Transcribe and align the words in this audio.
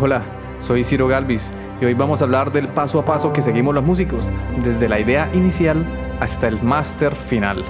Hola, 0.00 0.22
soy 0.60 0.84
Ciro 0.84 1.08
Galvis 1.08 1.50
y 1.80 1.84
hoy 1.84 1.94
vamos 1.94 2.22
a 2.22 2.24
hablar 2.24 2.52
del 2.52 2.68
paso 2.68 3.00
a 3.00 3.04
paso 3.04 3.32
que 3.32 3.42
seguimos 3.42 3.74
los 3.74 3.82
músicos, 3.82 4.30
desde 4.62 4.88
la 4.88 5.00
idea 5.00 5.28
inicial 5.34 5.84
hasta 6.20 6.46
el 6.46 6.62
máster 6.62 7.16
final. 7.16 7.64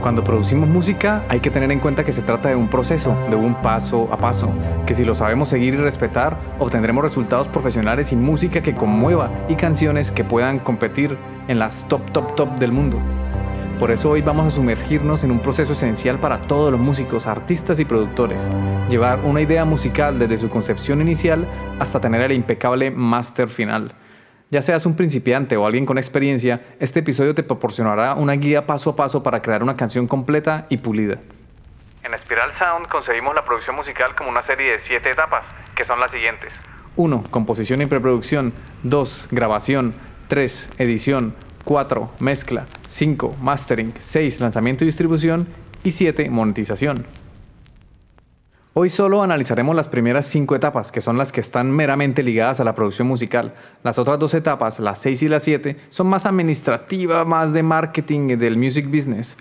Cuando 0.00 0.24
producimos 0.24 0.68
música 0.68 1.22
hay 1.28 1.38
que 1.38 1.52
tener 1.52 1.70
en 1.70 1.78
cuenta 1.78 2.02
que 2.02 2.10
se 2.10 2.22
trata 2.22 2.48
de 2.48 2.56
un 2.56 2.66
proceso, 2.66 3.16
de 3.30 3.36
un 3.36 3.54
paso 3.62 4.08
a 4.10 4.16
paso, 4.16 4.50
que 4.84 4.94
si 4.94 5.04
lo 5.04 5.14
sabemos 5.14 5.50
seguir 5.50 5.74
y 5.74 5.76
respetar, 5.76 6.36
obtendremos 6.58 7.04
resultados 7.04 7.46
profesionales 7.46 8.10
y 8.10 8.16
música 8.16 8.60
que 8.60 8.74
conmueva 8.74 9.30
y 9.48 9.54
canciones 9.54 10.10
que 10.10 10.24
puedan 10.24 10.58
competir 10.58 11.16
en 11.46 11.60
las 11.60 11.86
top 11.86 12.10
top 12.10 12.34
top 12.34 12.58
del 12.58 12.72
mundo. 12.72 12.98
Por 13.82 13.90
eso 13.90 14.10
hoy 14.10 14.22
vamos 14.22 14.46
a 14.46 14.50
sumergirnos 14.50 15.24
en 15.24 15.32
un 15.32 15.40
proceso 15.40 15.72
esencial 15.72 16.20
para 16.20 16.40
todos 16.40 16.70
los 16.70 16.80
músicos, 16.80 17.26
artistas 17.26 17.80
y 17.80 17.84
productores. 17.84 18.48
Llevar 18.88 19.18
una 19.24 19.40
idea 19.40 19.64
musical 19.64 20.20
desde 20.20 20.38
su 20.38 20.48
concepción 20.48 21.00
inicial 21.00 21.48
hasta 21.80 22.00
tener 22.00 22.22
el 22.22 22.30
impecable 22.30 22.92
máster 22.92 23.48
final. 23.48 23.92
Ya 24.50 24.62
seas 24.62 24.86
un 24.86 24.94
principiante 24.94 25.56
o 25.56 25.66
alguien 25.66 25.84
con 25.84 25.98
experiencia, 25.98 26.60
este 26.78 27.00
episodio 27.00 27.34
te 27.34 27.42
proporcionará 27.42 28.14
una 28.14 28.34
guía 28.34 28.68
paso 28.68 28.90
a 28.90 28.94
paso 28.94 29.24
para 29.24 29.42
crear 29.42 29.64
una 29.64 29.74
canción 29.74 30.06
completa 30.06 30.64
y 30.68 30.76
pulida. 30.76 31.18
En 32.04 32.16
Spiral 32.16 32.52
Sound 32.52 32.86
concebimos 32.86 33.34
la 33.34 33.44
producción 33.44 33.74
musical 33.74 34.14
como 34.14 34.30
una 34.30 34.42
serie 34.42 34.70
de 34.70 34.78
siete 34.78 35.10
etapas, 35.10 35.46
que 35.74 35.82
son 35.82 35.98
las 35.98 36.12
siguientes. 36.12 36.54
1. 36.94 37.24
Composición 37.32 37.82
y 37.82 37.86
preproducción. 37.86 38.52
2. 38.84 39.30
Grabación. 39.32 39.92
3. 40.28 40.70
Edición. 40.78 41.34
4. 41.64 42.10
Mezcla. 42.20 42.66
5. 42.86 43.36
Mastering. 43.40 43.94
6. 43.98 44.40
Lanzamiento 44.40 44.84
y 44.84 44.86
distribución. 44.86 45.46
Y 45.84 45.90
7. 45.90 46.30
Monetización. 46.30 47.06
Hoy 48.74 48.88
solo 48.88 49.22
analizaremos 49.22 49.76
las 49.76 49.88
primeras 49.88 50.24
cinco 50.24 50.56
etapas, 50.56 50.90
que 50.90 51.02
son 51.02 51.18
las 51.18 51.30
que 51.30 51.40
están 51.40 51.70
meramente 51.70 52.22
ligadas 52.22 52.58
a 52.58 52.64
la 52.64 52.74
producción 52.74 53.06
musical. 53.06 53.52
Las 53.82 53.98
otras 53.98 54.18
dos 54.18 54.32
etapas, 54.32 54.80
las 54.80 54.98
seis 54.98 55.22
y 55.22 55.28
las 55.28 55.44
siete, 55.44 55.76
son 55.90 56.06
más 56.06 56.24
administrativas, 56.24 57.26
más 57.26 57.52
de 57.52 57.62
marketing 57.62 58.30
y 58.30 58.36
del 58.36 58.56
music 58.56 58.86
business. 58.86 59.36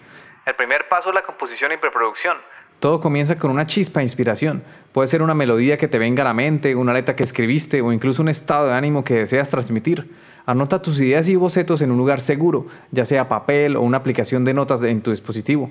El 0.45 0.53
primer 0.55 0.89
paso 0.89 1.09
es 1.09 1.15
la 1.15 1.23
composición 1.23 1.71
y 1.71 1.77
preproducción. 1.77 2.35
Todo 2.81 2.99
comienza 2.99 3.37
con 3.37 3.51
una 3.51 3.65
chispa 3.65 4.01
de 4.01 4.05
inspiración. 4.05 4.63
Puede 4.91 5.07
ser 5.07 5.21
una 5.21 5.33
melodía 5.33 5.77
que 5.77 5.87
te 5.87 5.97
venga 5.97 6.23
a 6.23 6.25
la 6.25 6.33
mente, 6.33 6.75
una 6.75 6.91
letra 6.91 7.15
que 7.15 7.23
escribiste 7.23 7.81
o 7.81 7.93
incluso 7.93 8.21
un 8.21 8.27
estado 8.27 8.67
de 8.67 8.73
ánimo 8.73 9.05
que 9.05 9.13
deseas 9.13 9.49
transmitir. 9.49 10.11
Anota 10.45 10.81
tus 10.81 10.99
ideas 10.99 11.29
y 11.29 11.35
bocetos 11.35 11.81
en 11.81 11.91
un 11.91 11.97
lugar 11.97 12.19
seguro, 12.19 12.65
ya 12.91 13.05
sea 13.05 13.29
papel 13.29 13.75
o 13.75 13.81
una 13.81 13.97
aplicación 13.97 14.43
de 14.45 14.53
notas 14.53 14.83
en 14.83 15.01
tu 15.01 15.11
dispositivo. 15.11 15.69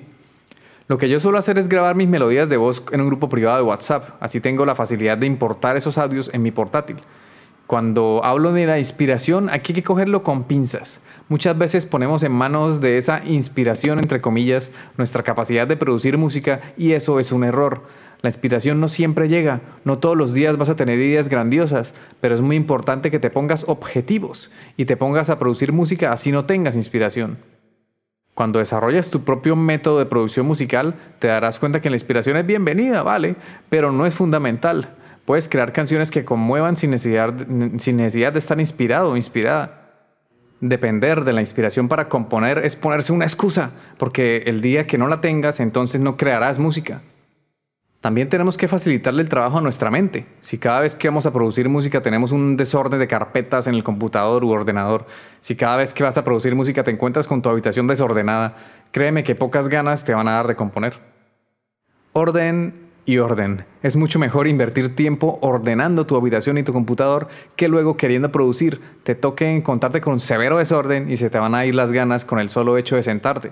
Lo 0.87 0.97
que 0.97 1.09
yo 1.09 1.19
suelo 1.19 1.37
hacer 1.37 1.57
es 1.57 1.69
grabar 1.69 1.95
mis 1.95 2.07
melodías 2.07 2.49
de 2.49 2.57
voz 2.57 2.83
en 2.91 3.01
un 3.01 3.07
grupo 3.07 3.29
privado 3.29 3.57
de 3.57 3.63
WhatsApp, 3.63 4.15
así 4.19 4.41
tengo 4.41 4.65
la 4.65 4.75
facilidad 4.75 5.17
de 5.17 5.27
importar 5.27 5.77
esos 5.77 5.97
audios 5.97 6.29
en 6.33 6.41
mi 6.41 6.51
portátil. 6.51 6.97
Cuando 7.71 8.19
hablo 8.25 8.51
de 8.51 8.65
la 8.65 8.77
inspiración, 8.77 9.49
aquí 9.49 9.71
hay 9.71 9.75
que 9.75 9.83
cogerlo 9.83 10.23
con 10.23 10.43
pinzas. 10.43 10.99
Muchas 11.29 11.57
veces 11.57 11.85
ponemos 11.85 12.23
en 12.23 12.33
manos 12.33 12.81
de 12.81 12.97
esa 12.97 13.23
inspiración, 13.23 13.99
entre 13.99 14.19
comillas, 14.19 14.73
nuestra 14.97 15.23
capacidad 15.23 15.65
de 15.65 15.77
producir 15.77 16.17
música 16.17 16.59
y 16.75 16.91
eso 16.91 17.17
es 17.17 17.31
un 17.31 17.45
error. 17.45 17.83
La 18.21 18.29
inspiración 18.29 18.79
no 18.79 18.87
siempre 18.87 19.29
llega, 19.29 19.61
no 19.83 19.97
todos 19.97 20.15
los 20.15 20.33
días 20.33 20.57
vas 20.57 20.69
a 20.69 20.75
tener 20.75 20.99
ideas 20.99 21.27
grandiosas, 21.27 21.95
pero 22.19 22.35
es 22.35 22.41
muy 22.41 22.55
importante 22.55 23.09
que 23.09 23.19
te 23.19 23.31
pongas 23.31 23.65
objetivos 23.67 24.51
y 24.77 24.85
te 24.85 24.95
pongas 24.95 25.29
a 25.31 25.39
producir 25.39 25.71
música 25.71 26.11
así 26.11 26.31
no 26.31 26.45
tengas 26.45 26.75
inspiración. 26.75 27.39
Cuando 28.35 28.59
desarrollas 28.59 29.09
tu 29.09 29.23
propio 29.23 29.55
método 29.55 29.99
de 29.99 30.05
producción 30.05 30.45
musical, 30.45 30.95
te 31.19 31.27
darás 31.27 31.59
cuenta 31.59 31.81
que 31.81 31.89
la 31.89 31.95
inspiración 31.95 32.37
es 32.37 32.45
bienvenida, 32.45 33.03
¿vale? 33.03 33.35
Pero 33.69 33.91
no 33.91 34.05
es 34.05 34.13
fundamental. 34.13 34.95
Puedes 35.25 35.49
crear 35.49 35.73
canciones 35.73 36.11
que 36.11 36.23
conmuevan 36.23 36.77
sin 36.77 36.91
necesidad, 36.91 37.33
sin 37.77 37.97
necesidad 37.97 38.33
de 38.33 38.39
estar 38.39 38.59
inspirado 38.59 39.09
o 39.09 39.15
inspirada. 39.17 39.79
Depender 40.61 41.23
de 41.23 41.33
la 41.33 41.41
inspiración 41.41 41.87
para 41.87 42.07
componer 42.07 42.59
es 42.59 42.75
ponerse 42.75 43.11
una 43.11 43.25
excusa, 43.25 43.71
porque 43.97 44.43
el 44.45 44.61
día 44.61 44.87
que 44.87 44.97
no 44.97 45.07
la 45.07 45.19
tengas, 45.19 45.59
entonces 45.59 45.99
no 45.99 46.17
crearás 46.17 46.57
música. 46.57 47.01
También 48.01 48.29
tenemos 48.29 48.57
que 48.57 48.67
facilitarle 48.67 49.21
el 49.21 49.29
trabajo 49.29 49.59
a 49.59 49.61
nuestra 49.61 49.91
mente. 49.91 50.25
Si 50.39 50.57
cada 50.57 50.79
vez 50.79 50.95
que 50.95 51.07
vamos 51.07 51.27
a 51.27 51.31
producir 51.31 51.69
música 51.69 52.01
tenemos 52.01 52.31
un 52.31 52.57
desorden 52.57 52.99
de 52.99 53.07
carpetas 53.07 53.67
en 53.67 53.75
el 53.75 53.83
computador 53.83 54.43
u 54.43 54.49
ordenador, 54.49 55.05
si 55.39 55.55
cada 55.55 55.77
vez 55.77 55.93
que 55.93 56.03
vas 56.03 56.17
a 56.17 56.23
producir 56.23 56.55
música 56.55 56.83
te 56.83 56.89
encuentras 56.89 57.27
con 57.27 57.43
tu 57.43 57.49
habitación 57.49 57.85
desordenada, 57.85 58.57
créeme 58.91 59.23
que 59.23 59.35
pocas 59.35 59.69
ganas 59.69 60.03
te 60.03 60.15
van 60.15 60.27
a 60.27 60.31
dar 60.31 60.47
de 60.47 60.55
componer. 60.55 60.95
Orden 62.13 62.89
y 63.05 63.19
orden. 63.19 63.65
Es 63.83 63.95
mucho 63.95 64.17
mejor 64.17 64.47
invertir 64.47 64.95
tiempo 64.95 65.37
ordenando 65.43 66.07
tu 66.07 66.15
habitación 66.15 66.57
y 66.57 66.63
tu 66.63 66.73
computador 66.73 67.27
que 67.55 67.67
luego 67.67 67.97
queriendo 67.97 68.31
producir 68.31 68.81
te 69.03 69.13
toque 69.13 69.55
encontrarte 69.55 70.01
con 70.01 70.19
severo 70.19 70.57
desorden 70.57 71.07
y 71.11 71.17
se 71.17 71.29
te 71.29 71.37
van 71.37 71.53
a 71.53 71.67
ir 71.67 71.75
las 71.75 71.91
ganas 71.91 72.25
con 72.25 72.39
el 72.39 72.49
solo 72.49 72.79
hecho 72.79 72.95
de 72.95 73.03
sentarte. 73.03 73.51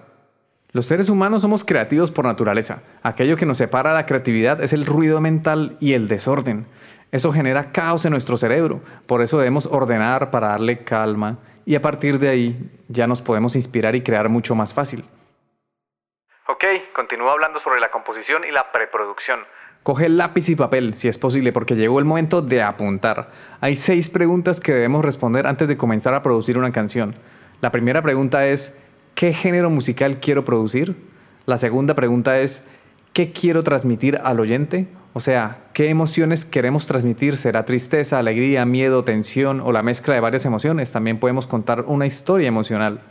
Los 0.71 0.85
seres 0.85 1.09
humanos 1.09 1.41
somos 1.41 1.63
creativos 1.63 2.11
por 2.11 2.25
naturaleza. 2.25 2.83
Aquello 3.01 3.35
que 3.37 3.47
nos 3.47 3.57
separa 3.57 3.89
de 3.89 3.95
la 3.95 4.05
creatividad 4.05 4.61
es 4.61 4.71
el 4.71 4.85
ruido 4.85 5.19
mental 5.19 5.77
y 5.79 5.93
el 5.93 6.07
desorden. 6.07 6.67
Eso 7.11 7.33
genera 7.33 7.71
caos 7.71 8.05
en 8.05 8.11
nuestro 8.11 8.37
cerebro. 8.37 8.79
Por 9.07 9.23
eso 9.23 9.39
debemos 9.39 9.65
ordenar 9.65 10.29
para 10.29 10.49
darle 10.49 10.83
calma 10.83 11.39
y 11.65 11.73
a 11.73 11.81
partir 11.81 12.19
de 12.19 12.29
ahí 12.29 12.71
ya 12.87 13.07
nos 13.07 13.23
podemos 13.23 13.55
inspirar 13.55 13.95
y 13.95 14.03
crear 14.03 14.29
mucho 14.29 14.53
más 14.53 14.75
fácil. 14.75 15.03
Ok, 16.47 16.63
continúo 16.93 17.31
hablando 17.31 17.57
sobre 17.57 17.79
la 17.79 17.89
composición 17.89 18.43
y 18.47 18.51
la 18.51 18.71
preproducción. 18.71 19.39
Coge 19.81 20.07
lápiz 20.07 20.49
y 20.49 20.55
papel, 20.55 20.93
si 20.93 21.07
es 21.07 21.17
posible, 21.17 21.51
porque 21.51 21.75
llegó 21.75 21.97
el 21.97 22.05
momento 22.05 22.43
de 22.43 22.61
apuntar. 22.61 23.31
Hay 23.59 23.75
seis 23.75 24.11
preguntas 24.11 24.59
que 24.59 24.73
debemos 24.73 25.03
responder 25.03 25.47
antes 25.47 25.67
de 25.67 25.77
comenzar 25.77 26.13
a 26.13 26.21
producir 26.21 26.59
una 26.59 26.71
canción. 26.71 27.15
La 27.61 27.71
primera 27.71 28.03
pregunta 28.03 28.45
es, 28.45 28.88
¿qué 29.15 29.33
género 29.33 29.69
musical 29.69 30.19
quiero 30.19 30.45
producir? 30.45 30.95
La 31.45 31.57
segunda 31.57 31.93
pregunta 31.93 32.39
es, 32.39 32.63
¿qué 33.13 33.31
quiero 33.31 33.63
transmitir 33.63 34.19
al 34.23 34.39
oyente? 34.39 34.87
O 35.13 35.19
sea, 35.19 35.59
¿qué 35.73 35.89
emociones 35.89 36.45
queremos 36.45 36.85
transmitir? 36.85 37.35
¿Será 37.35 37.65
tristeza, 37.65 38.19
alegría, 38.19 38.65
miedo, 38.65 39.03
tensión 39.03 39.59
o 39.61 39.71
la 39.71 39.81
mezcla 39.81 40.13
de 40.13 40.19
varias 40.19 40.45
emociones? 40.45 40.91
También 40.91 41.19
podemos 41.19 41.47
contar 41.47 41.85
una 41.87 42.05
historia 42.05 42.47
emocional. 42.47 43.01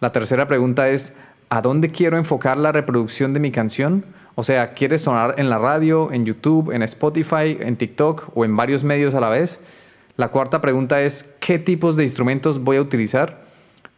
La 0.00 0.12
tercera 0.12 0.46
pregunta 0.46 0.90
es, 0.90 1.16
¿a 1.48 1.62
dónde 1.62 1.90
quiero 1.90 2.18
enfocar 2.18 2.56
la 2.56 2.72
reproducción 2.72 3.32
de 3.32 3.40
mi 3.40 3.50
canción? 3.50 4.04
O 4.34 4.42
sea, 4.42 4.72
¿quieres 4.72 5.02
sonar 5.02 5.34
en 5.38 5.50
la 5.50 5.58
radio, 5.58 6.12
en 6.12 6.24
YouTube, 6.24 6.70
en 6.72 6.82
Spotify, 6.82 7.56
en 7.60 7.76
TikTok 7.76 8.30
o 8.34 8.44
en 8.44 8.56
varios 8.56 8.84
medios 8.84 9.14
a 9.14 9.20
la 9.20 9.28
vez? 9.28 9.60
La 10.16 10.28
cuarta 10.28 10.60
pregunta 10.60 11.00
es, 11.02 11.36
¿qué 11.40 11.58
tipos 11.58 11.96
de 11.96 12.02
instrumentos 12.02 12.62
voy 12.62 12.76
a 12.76 12.82
utilizar? 12.82 13.41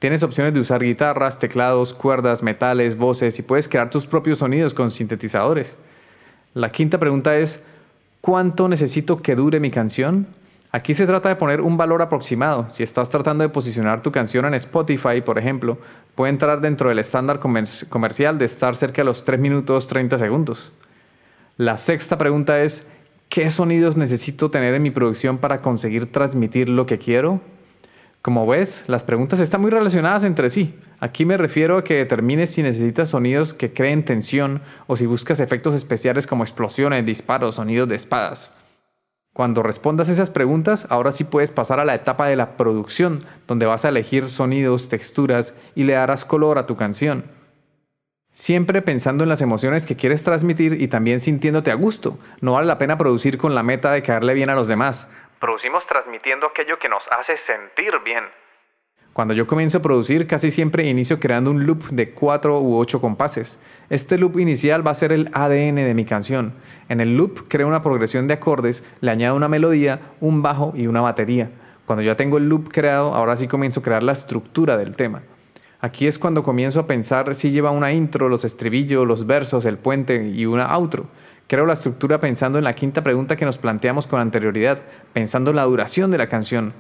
Tienes 0.05 0.23
opciones 0.23 0.53
de 0.53 0.61
usar 0.61 0.83
guitarras, 0.83 1.39
teclados, 1.39 1.95
cuerdas, 1.95 2.43
metales, 2.43 2.95
voces 2.95 3.39
y 3.39 3.43
puedes 3.43 3.71
crear 3.71 3.89
tus 3.89 4.07
propios 4.07 4.37
sonidos 4.37 4.75
con 4.75 4.91
sintetizadores. 4.91 5.79
La 6.53 6.69
quinta 6.69 6.99
pregunta 6.99 7.35
es, 7.39 7.63
¿cuánto 8.21 8.69
necesito 8.69 9.23
que 9.23 9.35
dure 9.35 9.61
mi 9.61 9.71
canción? 9.71 10.27
Aquí 10.73 10.93
se 10.93 11.07
trata 11.07 11.31
de 11.31 11.37
poner 11.37 11.63
un 11.63 11.79
valor 11.79 12.03
aproximado. 12.03 12.69
Si 12.71 12.83
estás 12.83 13.09
tratando 13.09 13.45
de 13.45 13.49
posicionar 13.49 14.03
tu 14.03 14.13
canción 14.13 14.45
en 14.45 14.53
Spotify, 14.53 15.23
por 15.25 15.39
ejemplo, 15.39 15.79
puede 16.15 16.33
entrar 16.33 16.61
dentro 16.61 16.91
del 16.91 16.99
estándar 16.99 17.41
comercial 17.41 18.37
de 18.37 18.45
estar 18.45 18.77
cerca 18.77 19.01
de 19.01 19.07
los 19.07 19.25
3 19.25 19.41
minutos 19.41 19.87
30 19.87 20.19
segundos. 20.19 20.75
La 21.57 21.79
sexta 21.79 22.19
pregunta 22.19 22.61
es, 22.61 22.89
¿qué 23.31 23.49
sonidos 23.49 23.97
necesito 23.97 24.51
tener 24.51 24.75
en 24.75 24.83
mi 24.83 24.91
producción 24.91 25.39
para 25.39 25.63
conseguir 25.63 26.13
transmitir 26.13 26.69
lo 26.69 26.85
que 26.85 26.99
quiero? 26.99 27.41
Como 28.25 28.47
ves, 28.47 28.85
las 28.87 29.05
preguntas 29.05 29.39
están 29.39 29.61
muy 29.61 29.71
relacionadas 29.71 30.25
entre 30.25 30.49
sí. 30.49 30.81
Aquí 30.99 31.27
me 31.27 31.37
refiero 31.37 31.77
a 31.77 31.85
que 31.85 31.97
determines 31.97 32.49
si 32.49 32.63
necesitas 32.63 33.11
sonidos 33.11 33.53
que 33.53 33.75
creen 33.75 34.03
tensión 34.03 34.63
o 34.87 34.97
si 34.97 35.05
buscas 35.05 35.41
efectos 35.41 35.75
especiales 35.75 36.27
como 36.27 36.43
explosiones, 36.43 37.05
disparos, 37.05 37.57
sonidos 37.57 37.87
de 37.87 37.97
espadas. 37.97 38.55
Cuando 39.35 39.63
respondas 39.63 40.09
esas 40.09 40.31
preguntas, 40.31 40.87
ahora 40.89 41.13
sí 41.13 41.25
puedes 41.25 41.53
pasar 41.53 41.81
a 41.81 41.85
la 41.85 41.95
etapa 41.95 42.27
de 42.27 42.37
la 42.37 42.57
producción, 42.57 43.23
donde 43.47 43.67
vas 43.67 43.85
a 43.85 43.91
elegir 43.91 44.31
sonidos, 44.31 44.89
texturas 44.89 45.53
y 45.75 45.85
le 45.85 45.93
darás 45.93 46.25
color 46.25 46.57
a 46.57 46.65
tu 46.65 46.77
canción. 46.77 47.25
Siempre 48.37 48.83
pensando 48.83 49.23
en 49.23 49.29
las 49.29 49.43
emociones 49.43 49.87
que 49.87 49.95
quieres 49.95 50.25
transmitir 50.25 50.81
y 50.81 50.89
también 50.89 51.21
sintiéndote 51.21 51.71
a 51.71 51.75
gusto. 51.75 52.19
No 52.41 52.55
vale 52.55 52.67
la 52.67 52.79
pena 52.79 52.99
producir 52.99 53.39
con 53.39 53.55
la 53.55 53.63
meta 53.63 53.93
de 53.93 54.03
caerle 54.03 54.35
bien 54.35 54.51
a 54.51 54.57
los 54.57 54.67
demás. 54.67 55.07
Producimos 55.45 55.87
transmitiendo 55.87 56.47
aquello 56.47 56.79
que 56.79 56.89
nos 56.89 57.07
hace 57.09 57.37
sentir 57.37 57.93
bien. 58.03 58.25
Cuando 59.13 59.35
yo 59.35 59.47
comienzo 59.47 59.77
a 59.77 59.83
producir, 59.83 60.27
casi 60.27 60.51
siempre 60.51 60.87
inicio 60.87 61.21
creando 61.21 61.51
un 61.51 61.67
loop 61.67 61.91
de 61.91 62.13
4 62.13 62.61
u 62.61 62.79
8 62.79 62.99
compases. 62.99 63.61
Este 63.91 64.17
loop 64.17 64.39
inicial 64.39 64.87
va 64.87 64.93
a 64.93 64.95
ser 64.95 65.13
el 65.13 65.29
ADN 65.35 65.75
de 65.75 65.93
mi 65.93 66.07
canción. 66.07 66.55
En 66.89 67.03
el 67.03 67.19
loop 67.19 67.47
creo 67.47 67.69
una 67.69 67.83
progresión 67.83 68.27
de 68.27 68.33
acordes, 68.33 68.91
le 69.03 69.11
añado 69.11 69.37
una 69.37 69.49
melodía, 69.49 70.15
un 70.19 70.41
bajo 70.41 70.73
y 70.75 70.87
una 70.87 71.03
batería. 71.03 71.51
Cuando 71.85 72.03
ya 72.03 72.17
tengo 72.17 72.39
el 72.39 72.49
loop 72.49 72.71
creado, 72.73 73.15
ahora 73.15 73.37
sí 73.37 73.47
comienzo 73.47 73.81
a 73.81 73.83
crear 73.83 74.03
la 74.03 74.13
estructura 74.13 74.79
del 74.79 74.97
tema. 74.97 75.25
Aquí 75.85 76.07
es 76.07 76.19
cuando 76.19 76.43
comienzo 76.43 76.81
a 76.81 76.87
pensar 76.87 77.35
si 77.35 77.51
lleva 77.51 77.71
una 77.71 77.93
intro, 77.93 78.31
los 78.31 78.47
estribillos, 78.47 79.07
los 79.07 79.27
versos, 79.27 79.67
el 79.67 79.77
puente 79.77 80.31
y 80.35 80.47
una 80.47 80.65
outro. 80.65 81.09
Creo 81.47 81.67
la 81.67 81.75
estructura 81.75 82.21
pensando 82.21 82.57
en 82.57 82.65
la 82.65 82.73
quinta 82.73 83.03
pregunta 83.03 83.37
que 83.37 83.45
nos 83.45 83.59
planteamos 83.59 84.07
con 84.07 84.19
anterioridad, 84.19 84.81
pensando 85.13 85.51
en 85.51 85.57
la 85.57 85.65
duración 85.65 86.11
de 86.11 86.17
la 86.17 86.27
canción. 86.27 86.73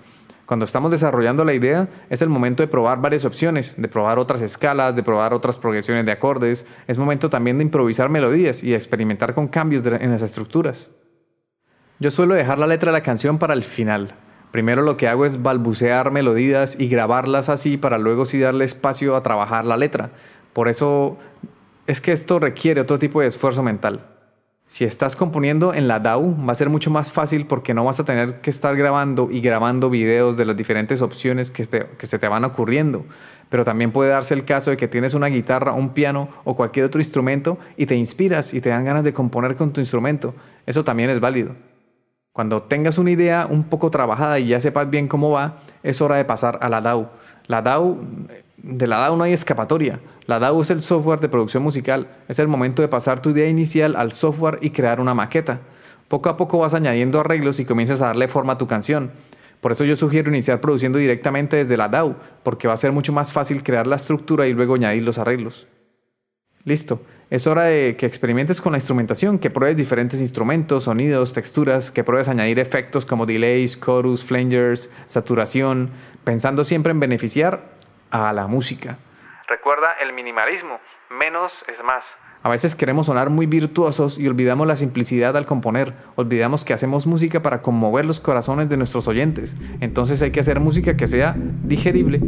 Cuando 0.46 0.64
estamos 0.64 0.90
desarrollando 0.90 1.44
la 1.44 1.52
idea, 1.52 1.86
es 2.08 2.22
el 2.22 2.30
momento 2.30 2.62
de 2.62 2.66
probar 2.66 3.02
varias 3.02 3.26
opciones, 3.26 3.74
de 3.76 3.88
probar 3.88 4.18
otras 4.18 4.40
escalas, 4.40 4.96
de 4.96 5.02
probar 5.02 5.34
otras 5.34 5.58
progresiones 5.58 6.06
de 6.06 6.12
acordes. 6.12 6.64
Es 6.86 6.96
momento 6.96 7.28
también 7.28 7.58
de 7.58 7.64
improvisar 7.64 8.08
melodías 8.08 8.64
y 8.64 8.72
experimentar 8.72 9.34
con 9.34 9.48
cambios 9.48 9.84
en 9.84 10.12
las 10.12 10.22
estructuras. 10.22 10.90
Yo 11.98 12.10
suelo 12.10 12.32
dejar 12.32 12.58
la 12.58 12.66
letra 12.66 12.90
de 12.90 12.96
la 12.96 13.02
canción 13.02 13.36
para 13.38 13.52
el 13.52 13.64
final, 13.64 14.14
Primero 14.54 14.82
lo 14.82 14.96
que 14.96 15.08
hago 15.08 15.26
es 15.26 15.42
balbucear 15.42 16.12
melodías 16.12 16.76
y 16.78 16.86
grabarlas 16.86 17.48
así 17.48 17.76
para 17.76 17.98
luego 17.98 18.24
sí 18.24 18.38
darle 18.38 18.64
espacio 18.64 19.16
a 19.16 19.20
trabajar 19.20 19.64
la 19.64 19.76
letra. 19.76 20.12
Por 20.52 20.68
eso 20.68 21.18
es 21.88 22.00
que 22.00 22.12
esto 22.12 22.38
requiere 22.38 22.80
otro 22.80 23.00
tipo 23.00 23.20
de 23.20 23.26
esfuerzo 23.26 23.64
mental. 23.64 24.06
Si 24.68 24.84
estás 24.84 25.16
componiendo 25.16 25.74
en 25.74 25.88
la 25.88 25.98
DAW 25.98 26.46
va 26.46 26.52
a 26.52 26.54
ser 26.54 26.68
mucho 26.68 26.88
más 26.88 27.10
fácil 27.10 27.46
porque 27.48 27.74
no 27.74 27.84
vas 27.84 27.98
a 27.98 28.04
tener 28.04 28.42
que 28.42 28.50
estar 28.50 28.76
grabando 28.76 29.28
y 29.28 29.40
grabando 29.40 29.90
videos 29.90 30.36
de 30.36 30.44
las 30.44 30.56
diferentes 30.56 31.02
opciones 31.02 31.50
que, 31.50 31.66
que 31.66 32.06
se 32.06 32.20
te 32.20 32.28
van 32.28 32.44
ocurriendo. 32.44 33.06
Pero 33.48 33.64
también 33.64 33.90
puede 33.90 34.10
darse 34.10 34.34
el 34.34 34.44
caso 34.44 34.70
de 34.70 34.76
que 34.76 34.86
tienes 34.86 35.14
una 35.14 35.26
guitarra, 35.26 35.72
un 35.72 35.94
piano 35.94 36.28
o 36.44 36.54
cualquier 36.54 36.86
otro 36.86 37.00
instrumento 37.00 37.58
y 37.76 37.86
te 37.86 37.96
inspiras 37.96 38.54
y 38.54 38.60
te 38.60 38.68
dan 38.68 38.84
ganas 38.84 39.02
de 39.02 39.12
componer 39.12 39.56
con 39.56 39.72
tu 39.72 39.80
instrumento. 39.80 40.32
Eso 40.64 40.84
también 40.84 41.10
es 41.10 41.18
válido. 41.18 41.56
Cuando 42.34 42.64
tengas 42.64 42.98
una 42.98 43.12
idea 43.12 43.46
un 43.48 43.62
poco 43.62 43.90
trabajada 43.90 44.40
y 44.40 44.48
ya 44.48 44.58
sepas 44.58 44.90
bien 44.90 45.06
cómo 45.06 45.30
va, 45.30 45.58
es 45.84 46.02
hora 46.02 46.16
de 46.16 46.24
pasar 46.24 46.58
a 46.62 46.68
la 46.68 46.80
DAW. 46.80 47.06
La 47.46 47.62
de 48.56 48.86
la 48.88 48.98
DAW 48.98 49.16
no 49.16 49.22
hay 49.22 49.32
escapatoria. 49.32 50.00
La 50.26 50.40
DAW 50.40 50.62
es 50.62 50.70
el 50.70 50.82
software 50.82 51.20
de 51.20 51.28
producción 51.28 51.62
musical. 51.62 52.08
Es 52.26 52.40
el 52.40 52.48
momento 52.48 52.82
de 52.82 52.88
pasar 52.88 53.22
tu 53.22 53.30
idea 53.30 53.48
inicial 53.48 53.94
al 53.94 54.10
software 54.10 54.58
y 54.62 54.70
crear 54.70 54.98
una 54.98 55.14
maqueta. 55.14 55.60
Poco 56.08 56.28
a 56.28 56.36
poco 56.36 56.58
vas 56.58 56.74
añadiendo 56.74 57.20
arreglos 57.20 57.60
y 57.60 57.64
comienzas 57.64 58.02
a 58.02 58.06
darle 58.06 58.26
forma 58.26 58.54
a 58.54 58.58
tu 58.58 58.66
canción. 58.66 59.12
Por 59.60 59.70
eso 59.70 59.84
yo 59.84 59.94
sugiero 59.94 60.28
iniciar 60.28 60.60
produciendo 60.60 60.98
directamente 60.98 61.58
desde 61.58 61.76
la 61.76 61.88
DAW, 61.88 62.16
porque 62.42 62.66
va 62.66 62.74
a 62.74 62.78
ser 62.78 62.90
mucho 62.90 63.12
más 63.12 63.30
fácil 63.30 63.62
crear 63.62 63.86
la 63.86 63.94
estructura 63.94 64.48
y 64.48 64.54
luego 64.54 64.74
añadir 64.74 65.04
los 65.04 65.18
arreglos. 65.18 65.68
Listo. 66.64 67.00
Es 67.34 67.48
hora 67.48 67.64
de 67.64 67.96
que 67.96 68.06
experimentes 68.06 68.60
con 68.60 68.70
la 68.70 68.78
instrumentación, 68.78 69.40
que 69.40 69.50
pruebes 69.50 69.76
diferentes 69.76 70.20
instrumentos, 70.20 70.84
sonidos, 70.84 71.32
texturas, 71.32 71.90
que 71.90 72.04
pruebes 72.04 72.28
añadir 72.28 72.60
efectos 72.60 73.04
como 73.04 73.26
delays, 73.26 73.80
chorus, 73.80 74.24
flangers, 74.24 74.88
saturación, 75.06 75.90
pensando 76.22 76.62
siempre 76.62 76.92
en 76.92 77.00
beneficiar 77.00 77.64
a 78.12 78.32
la 78.32 78.46
música. 78.46 78.98
Recuerda 79.48 79.94
el 80.00 80.12
minimalismo, 80.12 80.78
menos 81.10 81.64
es 81.66 81.82
más. 81.82 82.06
A 82.44 82.50
veces 82.50 82.76
queremos 82.76 83.06
sonar 83.06 83.30
muy 83.30 83.46
virtuosos 83.46 84.16
y 84.16 84.28
olvidamos 84.28 84.68
la 84.68 84.76
simplicidad 84.76 85.36
al 85.36 85.44
componer, 85.44 85.92
olvidamos 86.14 86.64
que 86.64 86.72
hacemos 86.72 87.04
música 87.04 87.42
para 87.42 87.62
conmover 87.62 88.06
los 88.06 88.20
corazones 88.20 88.68
de 88.68 88.76
nuestros 88.76 89.08
oyentes, 89.08 89.56
entonces 89.80 90.22
hay 90.22 90.30
que 90.30 90.38
hacer 90.38 90.60
música 90.60 90.96
que 90.96 91.08
sea 91.08 91.34
digerible. 91.64 92.20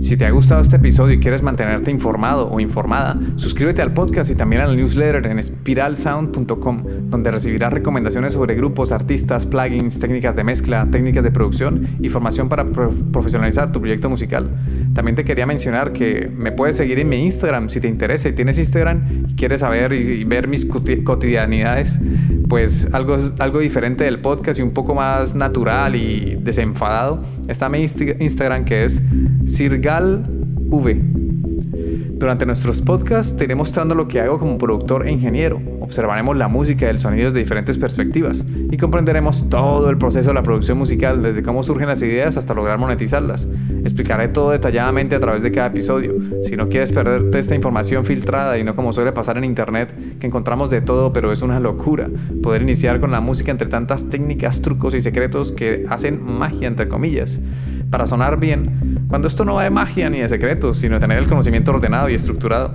Si 0.00 0.16
te 0.16 0.24
ha 0.24 0.30
gustado 0.30 0.62
este 0.62 0.76
episodio 0.76 1.14
y 1.14 1.20
quieres 1.20 1.42
mantenerte 1.42 1.90
informado 1.90 2.50
o 2.50 2.58
informada, 2.58 3.18
suscríbete 3.36 3.82
al 3.82 3.92
podcast 3.92 4.30
y 4.30 4.34
también 4.34 4.62
al 4.62 4.74
newsletter 4.74 5.26
en 5.26 5.42
spiralsound.com, 5.42 6.82
donde 7.10 7.30
recibirás 7.30 7.70
recomendaciones 7.70 8.32
sobre 8.32 8.54
grupos, 8.54 8.92
artistas, 8.92 9.44
plugins, 9.44 10.00
técnicas 10.00 10.34
de 10.36 10.42
mezcla, 10.42 10.88
técnicas 10.90 11.22
de 11.22 11.30
producción 11.30 11.86
y 12.00 12.08
formación 12.08 12.48
para 12.48 12.64
profesionalizar 12.64 13.72
tu 13.72 13.80
proyecto 13.80 14.08
musical. 14.08 14.50
También 14.94 15.14
te 15.14 15.24
quería 15.24 15.46
mencionar 15.46 15.92
que 15.92 16.30
me 16.34 16.52
puedes 16.52 16.76
seguir 16.76 16.98
en 16.98 17.08
mi 17.08 17.22
Instagram 17.24 17.68
si 17.68 17.80
te 17.80 17.88
interesa 17.88 18.28
y 18.28 18.32
tienes 18.32 18.58
Instagram 18.58 19.26
y 19.28 19.34
quieres 19.34 19.60
saber 19.60 19.92
y 19.92 20.24
ver 20.24 20.48
mis 20.48 20.66
cotidianidades, 20.66 21.98
pues 22.48 22.88
algo, 22.92 23.16
algo 23.38 23.60
diferente 23.60 24.04
del 24.04 24.20
podcast 24.20 24.58
y 24.58 24.62
un 24.62 24.72
poco 24.72 24.94
más 24.94 25.34
natural 25.34 25.96
y 25.96 26.36
desenfadado. 26.40 27.22
Está 27.48 27.68
mi 27.68 27.80
Instagram 27.82 28.64
que 28.64 28.84
es 28.84 29.02
Sirga 29.44 30.00
V. 30.00 31.29
Durante 32.20 32.44
nuestros 32.44 32.82
podcasts 32.82 33.34
te 33.34 33.44
iré 33.44 33.54
mostrando 33.54 33.94
lo 33.94 34.06
que 34.06 34.20
hago 34.20 34.38
como 34.38 34.58
productor 34.58 35.06
e 35.06 35.10
ingeniero. 35.10 35.58
Observaremos 35.80 36.36
la 36.36 36.48
música 36.48 36.84
y 36.84 36.90
el 36.90 36.98
sonido 36.98 37.28
desde 37.28 37.38
diferentes 37.38 37.78
perspectivas 37.78 38.44
y 38.70 38.76
comprenderemos 38.76 39.48
todo 39.48 39.88
el 39.88 39.96
proceso 39.96 40.28
de 40.28 40.34
la 40.34 40.42
producción 40.42 40.76
musical, 40.76 41.22
desde 41.22 41.42
cómo 41.42 41.62
surgen 41.62 41.88
las 41.88 42.02
ideas 42.02 42.36
hasta 42.36 42.52
lograr 42.52 42.76
monetizarlas. 42.76 43.48
Explicaré 43.84 44.28
todo 44.28 44.50
detalladamente 44.50 45.16
a 45.16 45.20
través 45.20 45.42
de 45.42 45.50
cada 45.50 45.68
episodio. 45.68 46.12
Si 46.42 46.58
no 46.58 46.68
quieres 46.68 46.92
perderte 46.92 47.38
esta 47.38 47.54
información 47.54 48.04
filtrada 48.04 48.58
y 48.58 48.64
no 48.64 48.74
como 48.74 48.92
suele 48.92 49.12
pasar 49.12 49.38
en 49.38 49.44
internet, 49.44 50.18
que 50.20 50.26
encontramos 50.26 50.68
de 50.68 50.82
todo, 50.82 51.14
pero 51.14 51.32
es 51.32 51.40
una 51.40 51.58
locura 51.58 52.10
poder 52.42 52.60
iniciar 52.60 53.00
con 53.00 53.12
la 53.12 53.22
música 53.22 53.50
entre 53.50 53.68
tantas 53.68 54.10
técnicas, 54.10 54.60
trucos 54.60 54.94
y 54.94 55.00
secretos 55.00 55.52
que 55.52 55.86
hacen 55.88 56.22
magia 56.22 56.68
entre 56.68 56.86
comillas. 56.86 57.40
Para 57.90 58.06
sonar 58.06 58.38
bien, 58.38 59.04
cuando 59.08 59.26
esto 59.26 59.44
no 59.44 59.54
va 59.54 59.64
de 59.64 59.70
magia 59.70 60.08
ni 60.08 60.20
de 60.20 60.28
secretos, 60.28 60.78
sino 60.78 60.94
de 60.94 61.00
tener 61.00 61.18
el 61.18 61.26
conocimiento 61.26 61.72
ordenado 61.72 62.08
y 62.08 62.14
estructurado, 62.14 62.74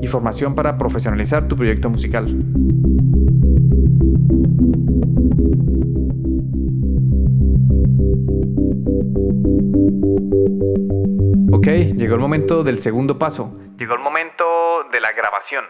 y 0.00 0.06
formación 0.06 0.54
para 0.54 0.78
profesionalizar 0.78 1.48
tu 1.48 1.56
proyecto 1.56 1.90
musical. 1.90 2.26
Ok, 11.52 11.66
llegó 11.96 12.14
el 12.14 12.20
momento 12.20 12.62
del 12.62 12.78
segundo 12.78 13.18
paso. 13.18 13.58
Llegó 13.78 13.94
el 13.94 14.00
momento 14.00 14.44
de 14.92 15.00
la 15.00 15.12
grabación. 15.12 15.64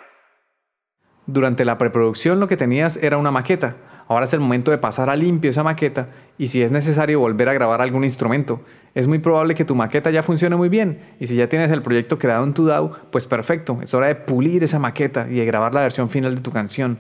Durante 1.27 1.65
la 1.65 1.77
preproducción 1.77 2.41
lo 2.41 2.49
que 2.49 2.57
tenías 2.57 2.97
era 2.97 3.19
una 3.19 3.31
maqueta, 3.31 3.77
Ahora 4.09 4.25
es 4.25 4.33
el 4.33 4.41
momento 4.41 4.71
de 4.71 4.79
pasar 4.79 5.11
a 5.11 5.17
limpio 5.17 5.51
esa 5.51 5.63
maqueta 5.63 6.09
y 6.39 6.47
si 6.47 6.63
es 6.63 6.71
necesario 6.71 7.21
volver 7.21 7.51
a 7.51 7.53
grabar 7.53 7.83
algún 7.83 8.05
instrumento. 8.05 8.63
Es 8.95 9.07
muy 9.07 9.19
probable 9.19 9.55
que 9.55 9.67
tu 9.67 9.75
maqueta 9.75 10.11
ya 10.11 10.23
funcione 10.23 10.57
muy 10.57 10.71
bien 10.71 10.99
y 11.21 11.27
si 11.27 11.37
ya 11.37 11.49
tienes 11.49 11.71
el 11.71 11.83
proyecto 11.83 12.19
creado 12.19 12.45
en 12.45 12.55
tu 12.55 12.65
DAW, 12.65 12.91
pues 13.11 13.27
perfecto, 13.27 13.79
es 13.83 13.93
hora 13.93 14.07
de 14.07 14.15
pulir 14.15 14.65
esa 14.65 14.79
maqueta 14.79 15.29
y 15.31 15.35
de 15.35 15.45
grabar 15.45 15.75
la 15.75 15.83
versión 15.83 16.09
final 16.09 16.35
de 16.35 16.41
tu 16.41 16.51
canción. 16.51 16.99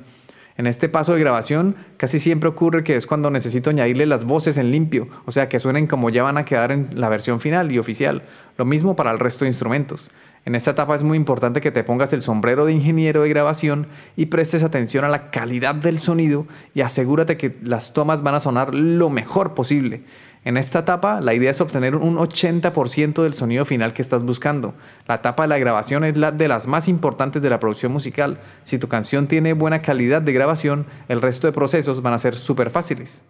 En 0.58 0.66
este 0.66 0.88
paso 0.88 1.14
de 1.14 1.20
grabación 1.20 1.76
casi 1.96 2.18
siempre 2.18 2.48
ocurre 2.48 2.84
que 2.84 2.96
es 2.96 3.06
cuando 3.06 3.30
necesito 3.30 3.70
añadirle 3.70 4.06
las 4.06 4.24
voces 4.24 4.58
en 4.58 4.70
limpio, 4.70 5.08
o 5.24 5.30
sea 5.30 5.48
que 5.48 5.60
suenen 5.60 5.86
como 5.86 6.10
ya 6.10 6.24
van 6.24 6.36
a 6.36 6.44
quedar 6.44 6.72
en 6.72 6.88
la 6.94 7.08
versión 7.08 7.40
final 7.40 7.72
y 7.72 7.78
oficial. 7.78 8.22
Lo 8.58 8.64
mismo 8.64 8.96
para 8.96 9.12
el 9.12 9.20
resto 9.20 9.44
de 9.44 9.50
instrumentos. 9.50 10.10
En 10.44 10.54
esta 10.54 10.70
etapa 10.70 10.94
es 10.94 11.02
muy 11.02 11.16
importante 11.16 11.60
que 11.60 11.70
te 11.70 11.84
pongas 11.84 12.12
el 12.12 12.22
sombrero 12.22 12.64
de 12.64 12.72
ingeniero 12.72 13.22
de 13.22 13.28
grabación 13.28 13.86
y 14.16 14.26
prestes 14.26 14.62
atención 14.62 15.04
a 15.04 15.08
la 15.08 15.30
calidad 15.30 15.74
del 15.74 15.98
sonido 15.98 16.46
y 16.74 16.80
asegúrate 16.80 17.36
que 17.36 17.52
las 17.62 17.92
tomas 17.92 18.22
van 18.22 18.34
a 18.34 18.40
sonar 18.40 18.74
lo 18.74 19.10
mejor 19.10 19.54
posible. 19.54 20.02
En 20.44 20.56
esta 20.56 20.78
etapa 20.78 21.20
la 21.20 21.34
idea 21.34 21.50
es 21.50 21.60
obtener 21.60 21.96
un 21.96 22.16
80% 22.16 23.22
del 23.22 23.34
sonido 23.34 23.64
final 23.64 23.92
que 23.92 24.02
estás 24.02 24.22
buscando. 24.22 24.74
La 25.06 25.16
etapa 25.16 25.42
de 25.42 25.48
la 25.48 25.58
grabación 25.58 26.04
es 26.04 26.16
la 26.16 26.30
de 26.30 26.48
las 26.48 26.66
más 26.66 26.88
importantes 26.88 27.42
de 27.42 27.50
la 27.50 27.60
producción 27.60 27.92
musical. 27.92 28.38
Si 28.62 28.78
tu 28.78 28.88
canción 28.88 29.26
tiene 29.26 29.52
buena 29.52 29.82
calidad 29.82 30.22
de 30.22 30.32
grabación, 30.32 30.86
el 31.08 31.20
resto 31.20 31.46
de 31.46 31.52
procesos 31.52 32.00
van 32.00 32.14
a 32.14 32.18
ser 32.18 32.34
súper 32.34 32.70
fáciles. 32.70 33.24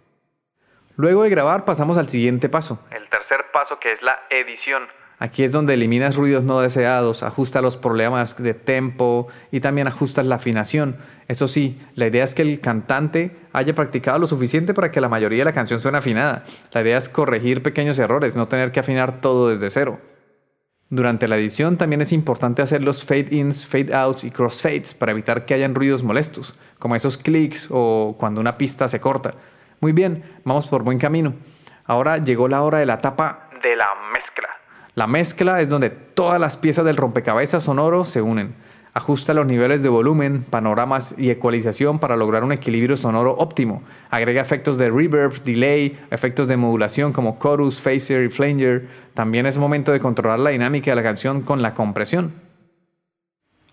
Luego 0.95 1.23
de 1.23 1.29
grabar 1.29 1.65
pasamos 1.65 1.97
al 1.97 2.09
siguiente 2.09 2.49
paso, 2.49 2.79
el 2.91 3.09
tercer 3.09 3.45
paso 3.53 3.79
que 3.79 3.91
es 3.91 4.01
la 4.01 4.19
edición. 4.29 4.83
Aquí 5.19 5.43
es 5.43 5.51
donde 5.51 5.73
eliminas 5.73 6.15
ruidos 6.15 6.45
no 6.45 6.61
deseados, 6.61 7.23
ajustas 7.23 7.61
los 7.61 7.75
problemas 7.75 8.41
de 8.41 8.53
tempo 8.53 9.27
y 9.51 9.59
también 9.59 9.87
ajustas 9.87 10.25
la 10.25 10.35
afinación. 10.35 10.95
Eso 11.27 11.47
sí, 11.47 11.77
la 11.95 12.07
idea 12.07 12.23
es 12.23 12.33
que 12.33 12.41
el 12.41 12.61
cantante 12.61 13.35
haya 13.51 13.75
practicado 13.75 14.17
lo 14.17 14.27
suficiente 14.27 14.73
para 14.73 14.91
que 14.91 15.01
la 15.01 15.09
mayoría 15.09 15.39
de 15.39 15.45
la 15.45 15.53
canción 15.53 15.81
suene 15.81 15.97
afinada. 15.97 16.43
La 16.71 16.81
idea 16.81 16.97
es 16.97 17.09
corregir 17.09 17.61
pequeños 17.61 17.99
errores, 17.99 18.37
no 18.37 18.47
tener 18.47 18.71
que 18.71 18.79
afinar 18.79 19.19
todo 19.19 19.49
desde 19.49 19.69
cero. 19.69 19.99
Durante 20.89 21.27
la 21.27 21.37
edición 21.37 21.77
también 21.77 22.01
es 22.01 22.13
importante 22.13 22.61
hacer 22.61 22.81
los 22.81 23.05
fade-ins, 23.05 23.67
fade-outs 23.67 24.23
y 24.23 24.31
crossfades 24.31 24.93
para 24.93 25.11
evitar 25.11 25.45
que 25.45 25.53
hayan 25.53 25.75
ruidos 25.75 26.01
molestos, 26.01 26.55
como 26.79 26.95
esos 26.95 27.17
clics 27.17 27.67
o 27.69 28.15
cuando 28.17 28.41
una 28.41 28.57
pista 28.57 28.87
se 28.87 28.99
corta. 29.01 29.35
Muy 29.81 29.91
bien, 29.91 30.23
vamos 30.45 30.65
por 30.65 30.83
buen 30.83 30.97
camino. 30.97 31.35
Ahora 31.85 32.17
llegó 32.17 32.47
la 32.47 32.61
hora 32.61 32.79
de 32.79 32.85
la 32.85 32.95
etapa 32.95 33.49
de 33.61 33.75
la 33.75 33.89
mezcla. 34.13 34.58
La 34.99 35.07
mezcla 35.07 35.61
es 35.61 35.69
donde 35.69 35.91
todas 35.91 36.41
las 36.41 36.57
piezas 36.57 36.83
del 36.83 36.97
rompecabezas 36.97 37.63
sonoro 37.63 38.03
se 38.03 38.21
unen. 38.21 38.53
Ajusta 38.93 39.33
los 39.33 39.45
niveles 39.45 39.81
de 39.81 39.87
volumen, 39.87 40.43
panoramas 40.43 41.15
y 41.17 41.29
ecualización 41.29 41.99
para 41.99 42.17
lograr 42.17 42.43
un 42.43 42.51
equilibrio 42.51 42.97
sonoro 42.97 43.31
óptimo. 43.37 43.81
Agrega 44.09 44.41
efectos 44.41 44.77
de 44.77 44.89
reverb, 44.89 45.41
delay, 45.43 45.97
efectos 46.11 46.49
de 46.49 46.57
modulación 46.57 47.13
como 47.13 47.39
chorus, 47.41 47.79
phaser 47.79 48.25
y 48.25 48.27
flanger. 48.27 48.89
También 49.13 49.45
es 49.45 49.57
momento 49.57 49.93
de 49.93 50.01
controlar 50.01 50.39
la 50.39 50.49
dinámica 50.49 50.91
de 50.91 50.95
la 50.95 51.03
canción 51.03 51.43
con 51.43 51.61
la 51.61 51.73
compresión. 51.73 52.33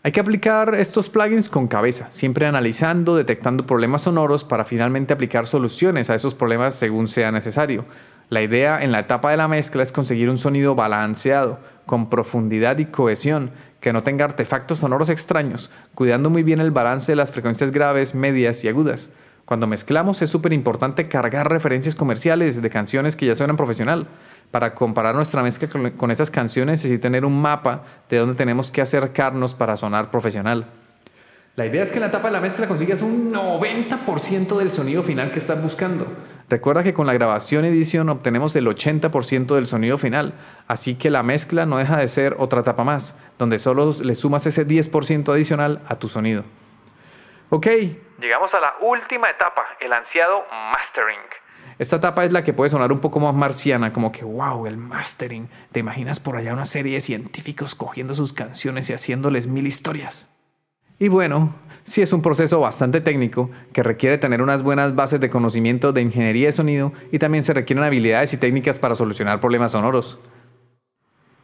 Hay 0.05 0.13
que 0.13 0.21
aplicar 0.21 0.77
estos 0.77 1.09
plugins 1.09 1.49
con 1.49 1.67
cabeza, 1.67 2.07
siempre 2.13 2.47
analizando, 2.47 3.17
detectando 3.17 3.67
problemas 3.67 4.03
sonoros 4.03 4.45
para 4.45 4.65
finalmente 4.65 5.13
aplicar 5.13 5.49
soluciones 5.49 6.09
a 6.09 6.15
esos 6.15 6.35
problemas 6.35 6.77
según 6.77 7.09
sea 7.09 7.33
necesario. 7.33 7.85
La 8.29 8.43
idea 8.43 8.83
en 8.83 8.91
la 8.91 9.01
etapa 9.01 9.31
de 9.31 9.37
la 9.37 9.47
mezcla 9.47 9.85
es 9.85 9.93
conseguir 9.93 10.29
un 10.31 10.39
sonido 10.39 10.75
balanceado, 10.75 11.61
con 11.87 12.11
profundidad 12.11 12.77
y 12.79 12.87
cohesión, 12.87 13.53
que 13.81 13.93
no 13.93 14.03
tenga 14.03 14.25
artefactos 14.25 14.79
sonoros 14.79 15.11
extraños, 15.11 15.71
cuidando 15.95 16.29
muy 16.29 16.43
bien 16.43 16.61
el 16.61 16.73
balance 16.73 17.13
de 17.13 17.17
las 17.17 17.31
frecuencias 17.31 17.71
graves, 17.71 18.17
medias 18.17 18.65
y 18.65 18.69
agudas. 18.69 19.11
Cuando 19.45 19.69
mezclamos 19.69 20.23
es 20.23 20.31
súper 20.31 20.53
importante 20.53 21.07
cargar 21.07 21.49
referencias 21.49 21.95
comerciales 21.95 22.61
de 22.61 22.69
canciones 22.69 23.15
que 23.15 23.27
ya 23.27 23.37
suenan 23.37 23.57
profesional. 23.57 24.09
Para 24.51 24.75
comparar 24.75 25.15
nuestra 25.15 25.45
mezcla 25.45 25.69
con, 25.97 26.11
esas 26.11 26.33
canciones 26.33 26.81
necesita 26.81 27.03
tener 27.03 27.25
un 27.25 27.41
mapa 27.41 27.85
de 28.09 28.19
dónde 28.19 28.35
tenemos 28.35 28.73
que 28.73 28.81
acercarnos 28.81 29.55
para 29.55 29.77
sonar 29.77 30.11
profesional. 30.11 30.67
La 31.55 31.65
idea 31.65 31.85
es 31.85 31.91
que 31.91 31.97
en 31.97 32.03
la 32.03 32.09
etapa 32.09 32.27
de 32.27 32.33
la 32.33 32.41
mezcla 32.41 32.67
consigas 32.67 33.03
un 33.03 33.33
90% 33.33 34.59
del 34.59 34.73
sonido 34.73 35.05
final 35.05 35.31
que 35.31 35.39
estás 35.39 35.63
buscando. 35.63 36.07
Recuerda 36.49 36.85
que 36.85 36.95
con 36.95 37.09
la 37.09 37.13
grabación 37.13 37.65
y 37.65 37.69
edición 37.69 38.09
obtenemos 38.09 38.55
el 38.55 38.69
80% 38.69 39.55
del 39.57 39.67
sonido 39.67 39.99
final, 39.99 40.35
así 40.69 40.95
que 40.95 41.11
la 41.11 41.25
mezcla 41.25 41.67
no 41.67 41.79
deja 41.79 41.97
de 41.97 42.07
ser 42.07 42.37
otra 42.39 42.61
etapa 42.61 42.85
más, 42.85 43.17
donde 43.37 43.59
solo 43.59 43.93
le 44.01 44.15
sumas 44.15 44.47
ese 44.47 44.65
10% 44.65 45.33
adicional 45.33 45.83
a 45.89 45.97
tu 45.97 46.09
sonido. 46.09 46.45
Ok, 47.51 47.67
llegamos 48.21 48.55
a 48.55 48.61
la 48.61 48.75
última 48.81 49.29
etapa, 49.29 49.63
el 49.81 49.93
ansiado 49.93 50.45
mastering. 50.73 51.19
Esta 51.81 51.97
etapa 51.97 52.25
es 52.25 52.33
la 52.33 52.45
que 52.45 52.53
puede 52.53 52.71
sonar 52.71 52.93
un 52.93 53.01
poco 53.01 53.19
más 53.19 53.35
marciana, 53.35 53.93
como 53.93 54.13
que, 54.13 54.25
wow, 54.25 54.67
el 54.67 54.77
mastering. 54.77 55.49
¿Te 55.73 55.81
imaginas 55.81 56.21
por 56.21 56.37
allá 56.37 56.53
una 56.53 56.65
serie 56.65 56.95
de 56.95 57.01
científicos 57.01 57.75
cogiendo 57.75 58.15
sus 58.15 58.33
canciones 58.33 58.89
y 58.89 58.93
haciéndoles 58.93 59.49
mil 59.49 59.67
historias? 59.67 60.36
Y 60.99 61.09
bueno, 61.09 61.55
sí 61.85 62.01
es 62.01 62.13
un 62.15 62.23
proceso 62.23 62.61
bastante 62.61 63.03
técnico 63.03 63.51
que 63.73 63.83
requiere 63.83 64.17
tener 64.17 64.41
unas 64.41 64.63
buenas 64.63 64.95
bases 64.95 65.21
de 65.21 65.29
conocimiento 65.29 65.93
de 65.93 66.01
ingeniería 66.01 66.47
de 66.47 66.53
sonido 66.53 66.93
y 67.13 67.19
también 67.19 67.45
se 67.45 67.53
requieren 67.53 67.85
habilidades 67.85 68.33
y 68.33 68.39
técnicas 68.39 68.79
para 68.79 68.95
solucionar 68.95 69.41
problemas 69.41 69.73
sonoros. 69.73 70.19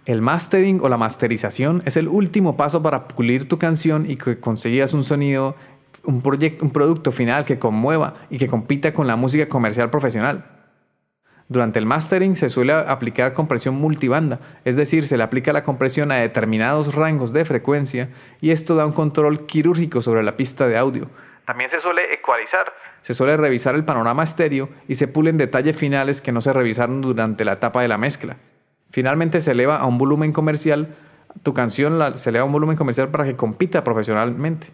El 0.06 0.23
mastering 0.23 0.80
o 0.82 0.88
la 0.88 0.97
masterización 0.97 1.82
es 1.85 1.97
el 1.97 2.09
último 2.09 2.56
paso 2.56 2.82
para 2.82 3.09
pulir 3.09 3.47
tu 3.47 3.59
canción 3.59 4.11
y 4.11 4.16
que 4.16 4.40
consigas 4.40 4.94
un 4.94 5.04
sonido, 5.04 5.54
un, 6.04 6.23
un 6.61 6.71
producto 6.71 7.12
final 7.12 7.44
que 7.44 7.59
conmueva 7.59 8.14
y 8.30 8.38
que 8.38 8.49
compita 8.49 8.92
con 8.92 9.06
la 9.06 9.16
música 9.16 9.49
comercial 9.49 9.90
profesional. 9.90 10.62
Durante 11.52 11.78
el 11.78 11.85
mastering 11.85 12.35
se 12.35 12.49
suele 12.49 12.73
aplicar 12.73 13.35
compresión 13.35 13.75
multibanda, 13.75 14.40
es 14.64 14.75
decir, 14.75 15.06
se 15.06 15.18
le 15.18 15.23
aplica 15.23 15.52
la 15.52 15.62
compresión 15.62 16.11
a 16.11 16.14
determinados 16.14 16.94
rangos 16.94 17.35
de 17.35 17.44
frecuencia 17.44 18.09
y 18.40 18.52
esto 18.52 18.75
da 18.75 18.87
un 18.87 18.92
control 18.92 19.44
quirúrgico 19.44 20.00
sobre 20.00 20.23
la 20.23 20.35
pista 20.35 20.66
de 20.66 20.78
audio. 20.78 21.11
También 21.44 21.68
se 21.68 21.78
suele 21.78 22.14
ecualizar, 22.14 22.73
se 23.02 23.12
suele 23.12 23.37
revisar 23.37 23.75
el 23.75 23.85
panorama 23.85 24.25
estéreo 24.25 24.71
y 24.88 24.94
se 24.94 25.09
pulen 25.09 25.37
detalles 25.37 25.76
finales 25.76 26.23
que 26.23 26.32
no 26.32 26.40
se 26.40 26.54
revisaron 26.54 27.02
durante 27.02 27.44
la 27.44 27.52
etapa 27.52 27.82
de 27.82 27.88
la 27.88 27.99
mezcla. 27.99 28.38
Finalmente 28.90 29.42
se 29.42 29.50
eleva 29.50 29.76
a 29.76 29.85
un 29.85 29.99
volumen 29.99 30.32
comercial, 30.32 30.88
tu 31.42 31.52
canción 31.52 32.18
se 32.18 32.30
eleva 32.30 32.44
a 32.44 32.47
un 32.47 32.52
volumen 32.52 32.78
comercial 32.78 33.11
para 33.11 33.25
que 33.25 33.37
compita 33.37 33.85
profesionalmente. 33.85 34.68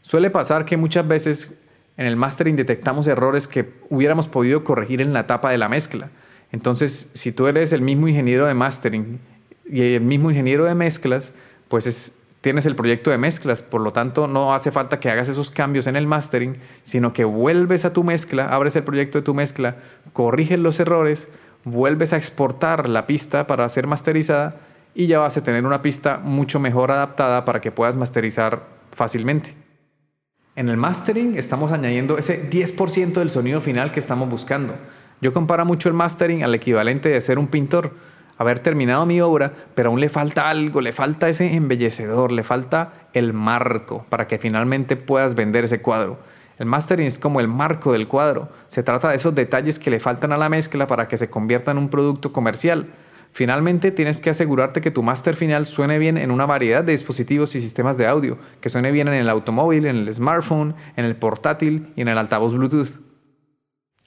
Suele 0.00 0.30
pasar 0.30 0.64
que 0.64 0.78
muchas 0.78 1.06
veces 1.06 1.62
en 1.96 2.06
el 2.06 2.16
mastering 2.16 2.56
detectamos 2.56 3.06
errores 3.06 3.46
que 3.46 3.70
hubiéramos 3.90 4.26
podido 4.26 4.64
corregir 4.64 5.00
en 5.00 5.12
la 5.12 5.20
etapa 5.20 5.50
de 5.50 5.58
la 5.58 5.68
mezcla. 5.68 6.10
Entonces, 6.50 7.10
si 7.14 7.32
tú 7.32 7.46
eres 7.46 7.72
el 7.72 7.80
mismo 7.80 8.08
ingeniero 8.08 8.46
de 8.46 8.54
mastering 8.54 9.20
y 9.68 9.94
el 9.94 10.02
mismo 10.02 10.30
ingeniero 10.30 10.64
de 10.64 10.74
mezclas, 10.74 11.32
pues 11.68 12.12
tienes 12.42 12.66
el 12.66 12.76
proyecto 12.76 13.10
de 13.10 13.18
mezclas, 13.18 13.62
por 13.62 13.80
lo 13.80 13.92
tanto 13.92 14.26
no 14.26 14.52
hace 14.52 14.70
falta 14.70 15.00
que 15.00 15.10
hagas 15.10 15.28
esos 15.28 15.50
cambios 15.50 15.86
en 15.86 15.96
el 15.96 16.06
mastering, 16.06 16.56
sino 16.82 17.12
que 17.12 17.24
vuelves 17.24 17.84
a 17.84 17.92
tu 17.92 18.04
mezcla, 18.04 18.48
abres 18.48 18.76
el 18.76 18.82
proyecto 18.82 19.18
de 19.18 19.22
tu 19.22 19.32
mezcla, 19.32 19.76
corriges 20.12 20.58
los 20.58 20.80
errores, 20.80 21.30
vuelves 21.64 22.12
a 22.12 22.16
exportar 22.16 22.88
la 22.88 23.06
pista 23.06 23.46
para 23.46 23.68
ser 23.68 23.86
masterizada 23.86 24.56
y 24.94 25.06
ya 25.06 25.20
vas 25.20 25.36
a 25.36 25.44
tener 25.44 25.64
una 25.64 25.82
pista 25.82 26.20
mucho 26.22 26.58
mejor 26.58 26.90
adaptada 26.90 27.44
para 27.44 27.60
que 27.60 27.70
puedas 27.70 27.96
masterizar 27.96 28.66
fácilmente. 28.90 29.54
En 30.54 30.68
el 30.68 30.76
mastering 30.76 31.38
estamos 31.38 31.72
añadiendo 31.72 32.18
ese 32.18 32.50
10% 32.50 33.14
del 33.14 33.30
sonido 33.30 33.62
final 33.62 33.90
que 33.90 34.00
estamos 34.00 34.28
buscando. 34.28 34.74
Yo 35.22 35.32
comparo 35.32 35.64
mucho 35.64 35.88
el 35.88 35.94
mastering 35.94 36.44
al 36.44 36.54
equivalente 36.54 37.08
de 37.08 37.22
ser 37.22 37.38
un 37.38 37.46
pintor, 37.46 37.94
haber 38.36 38.60
terminado 38.60 39.06
mi 39.06 39.18
obra, 39.22 39.54
pero 39.74 39.88
aún 39.88 40.00
le 40.00 40.10
falta 40.10 40.50
algo, 40.50 40.82
le 40.82 40.92
falta 40.92 41.30
ese 41.30 41.54
embellecedor, 41.54 42.32
le 42.32 42.44
falta 42.44 43.08
el 43.14 43.32
marco 43.32 44.04
para 44.10 44.26
que 44.26 44.36
finalmente 44.36 44.96
puedas 44.96 45.34
vender 45.34 45.64
ese 45.64 45.80
cuadro. 45.80 46.18
El 46.58 46.66
mastering 46.66 47.06
es 47.06 47.18
como 47.18 47.40
el 47.40 47.48
marco 47.48 47.94
del 47.94 48.06
cuadro. 48.06 48.50
Se 48.68 48.82
trata 48.82 49.08
de 49.08 49.16
esos 49.16 49.34
detalles 49.34 49.78
que 49.78 49.90
le 49.90 50.00
faltan 50.00 50.32
a 50.32 50.36
la 50.36 50.50
mezcla 50.50 50.86
para 50.86 51.08
que 51.08 51.16
se 51.16 51.30
convierta 51.30 51.70
en 51.70 51.78
un 51.78 51.88
producto 51.88 52.30
comercial. 52.30 52.88
Finalmente, 53.32 53.90
tienes 53.90 54.20
que 54.20 54.28
asegurarte 54.28 54.82
que 54.82 54.90
tu 54.90 55.02
máster 55.02 55.34
final 55.34 55.64
suene 55.64 55.98
bien 55.98 56.18
en 56.18 56.30
una 56.30 56.44
variedad 56.44 56.84
de 56.84 56.92
dispositivos 56.92 57.54
y 57.56 57.62
sistemas 57.62 57.96
de 57.96 58.06
audio, 58.06 58.38
que 58.60 58.68
suene 58.68 58.92
bien 58.92 59.08
en 59.08 59.14
el 59.14 59.28
automóvil, 59.30 59.86
en 59.86 59.96
el 59.96 60.12
smartphone, 60.12 60.74
en 60.96 61.06
el 61.06 61.16
portátil 61.16 61.92
y 61.96 62.02
en 62.02 62.08
el 62.08 62.18
altavoz 62.18 62.52
Bluetooth. 62.52 63.00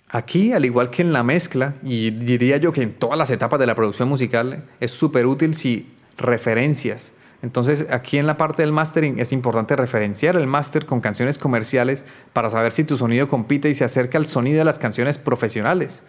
Aquí, 0.10 0.54
al 0.54 0.64
igual 0.64 0.92
que 0.92 1.02
en 1.02 1.12
la 1.12 1.24
mezcla, 1.24 1.74
y 1.82 2.12
diría 2.12 2.58
yo 2.58 2.72
que 2.72 2.84
en 2.84 2.94
todas 2.94 3.18
las 3.18 3.32
etapas 3.32 3.60
de 3.60 3.66
la 3.66 3.74
producción 3.74 4.08
musical, 4.08 4.66
es 4.80 4.92
súper 4.92 5.26
útil 5.26 5.56
si 5.56 5.92
referencias. 6.18 7.14
Entonces, 7.42 7.88
aquí 7.90 8.20
en 8.20 8.28
la 8.28 8.38
parte 8.38 8.62
del 8.62 8.72
mastering 8.72 9.20
es 9.20 9.32
importante 9.32 9.76
referenciar 9.76 10.36
el 10.36 10.46
máster 10.46 10.86
con 10.86 11.02
canciones 11.02 11.40
comerciales 11.40 12.06
para 12.32 12.52
saber 12.52 12.72
si 12.72 12.84
tu 12.84 12.96
sonido 12.96 13.28
compite 13.28 13.70
y 13.70 13.74
se 13.74 13.84
acerca 13.84 14.20
al 14.20 14.28
sonido 14.28 14.60
de 14.60 14.66
las 14.66 14.80
canciones 14.80 15.18
profesionales. 15.18 16.04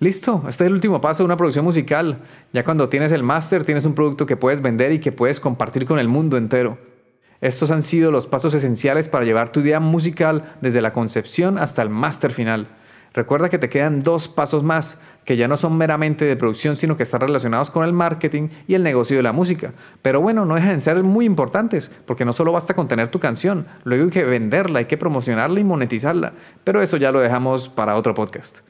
Listo, 0.00 0.44
este 0.48 0.62
es 0.62 0.68
el 0.68 0.74
último 0.74 1.00
paso 1.00 1.22
de 1.22 1.26
una 1.26 1.36
producción 1.36 1.64
musical. 1.64 2.20
Ya 2.52 2.62
cuando 2.62 2.88
tienes 2.88 3.10
el 3.10 3.24
máster, 3.24 3.64
tienes 3.64 3.84
un 3.84 3.94
producto 3.94 4.26
que 4.26 4.36
puedes 4.36 4.62
vender 4.62 4.92
y 4.92 5.00
que 5.00 5.10
puedes 5.10 5.40
compartir 5.40 5.86
con 5.86 5.98
el 5.98 6.06
mundo 6.06 6.36
entero. 6.36 6.78
Estos 7.40 7.72
han 7.72 7.82
sido 7.82 8.12
los 8.12 8.28
pasos 8.28 8.54
esenciales 8.54 9.08
para 9.08 9.24
llevar 9.24 9.50
tu 9.50 9.58
idea 9.60 9.80
musical 9.80 10.54
desde 10.60 10.82
la 10.82 10.92
concepción 10.92 11.58
hasta 11.58 11.82
el 11.82 11.90
máster 11.90 12.30
final. 12.30 12.68
Recuerda 13.12 13.48
que 13.48 13.58
te 13.58 13.68
quedan 13.68 14.02
dos 14.04 14.28
pasos 14.28 14.62
más, 14.62 15.00
que 15.24 15.36
ya 15.36 15.48
no 15.48 15.56
son 15.56 15.76
meramente 15.76 16.24
de 16.24 16.36
producción, 16.36 16.76
sino 16.76 16.96
que 16.96 17.02
están 17.02 17.22
relacionados 17.22 17.70
con 17.70 17.84
el 17.84 17.92
marketing 17.92 18.50
y 18.68 18.74
el 18.74 18.84
negocio 18.84 19.16
de 19.16 19.24
la 19.24 19.32
música. 19.32 19.72
Pero 20.02 20.20
bueno, 20.20 20.44
no 20.44 20.54
dejan 20.54 20.76
de 20.76 20.80
ser 20.80 21.02
muy 21.02 21.24
importantes, 21.24 21.90
porque 22.06 22.24
no 22.24 22.32
solo 22.32 22.52
basta 22.52 22.74
con 22.74 22.86
tener 22.86 23.08
tu 23.08 23.18
canción, 23.18 23.66
luego 23.82 24.04
hay 24.04 24.10
que 24.10 24.24
venderla, 24.24 24.78
hay 24.78 24.84
que 24.84 24.96
promocionarla 24.96 25.58
y 25.58 25.64
monetizarla. 25.64 26.34
Pero 26.62 26.82
eso 26.82 26.98
ya 26.98 27.10
lo 27.10 27.18
dejamos 27.18 27.68
para 27.68 27.96
otro 27.96 28.14
podcast. 28.14 28.60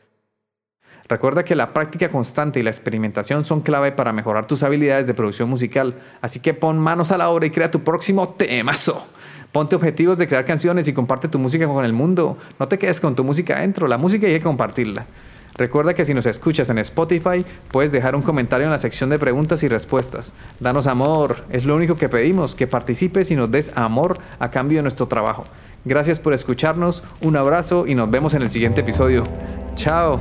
Recuerda 1.09 1.43
que 1.43 1.57
la 1.57 1.73
práctica 1.73 2.11
constante 2.11 2.61
y 2.61 2.63
la 2.63 2.71
experimentación 2.71 3.45
son 3.45 3.63
clave 3.63 3.93
para 3.93 4.13
mejorar 4.13 4.47
tus 4.47 4.63
habilidades 4.63 5.07
de 5.07 5.15
producción 5.15 5.49
musical, 5.49 5.95
así 6.21 6.41
que 6.41 6.53
pon 6.53 6.79
manos 6.79 7.13
a 7.13 7.19
la 7.19 7.31
obra 7.31 7.47
y 7.47 7.51
crea 7.51 7.71
tu 7.71 7.83
próximo 7.83 8.29
temazo. 8.29 9.07
Ponte 9.51 9.75
objetivos 9.75 10.19
de 10.19 10.29
crear 10.29 10.45
canciones 10.45 10.87
y 10.87 10.93
comparte 10.93 11.29
tu 11.29 11.39
música 11.39 11.67
con 11.67 11.85
el 11.87 11.95
mundo. 11.95 12.37
No 12.59 12.69
te 12.69 12.79
quedes 12.79 13.01
con 13.01 13.17
tu 13.17 13.25
música 13.25 13.57
adentro, 13.57 13.89
la 13.89 13.97
música 13.97 14.27
hay 14.27 14.35
que 14.35 14.43
compartirla. 14.43 15.07
Recuerda 15.55 15.95
que 15.95 16.05
si 16.05 16.13
nos 16.13 16.27
escuchas 16.27 16.69
en 16.69 16.79
Spotify, 16.79 17.45
puedes 17.73 17.91
dejar 17.91 18.15
un 18.15 18.23
comentario 18.23 18.67
en 18.67 18.71
la 18.71 18.79
sección 18.79 19.09
de 19.09 19.19
preguntas 19.19 19.63
y 19.63 19.69
respuestas. 19.69 20.35
Danos 20.61 20.87
amor, 20.87 21.45
es 21.51 21.65
lo 21.65 21.75
único 21.75 21.97
que 21.97 22.11
pedimos, 22.11 22.55
que 22.55 22.67
participes 22.67 23.31
y 23.31 23.37
nos 23.37 23.51
des 23.51 23.73
amor 23.77 24.19
a 24.39 24.51
cambio 24.51 24.79
de 24.79 24.83
nuestro 24.83 25.09
trabajo. 25.09 25.47
Gracias 25.87 26.19
por 26.19 26.35
escucharnos, 26.35 27.03
un 27.23 27.37
abrazo 27.37 27.87
y 27.87 27.95
nos 27.95 28.11
vemos 28.11 28.35
en 28.35 28.43
el 28.43 28.51
siguiente 28.51 28.83
episodio. 28.83 29.27
Chao. 29.75 30.21